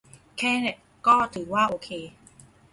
[0.37, 0.53] แค่
[1.07, 1.89] ก็ถือว่าโอเค